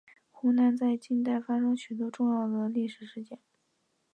[0.31, 3.37] 湖南在近代发生许多重要的历史事件。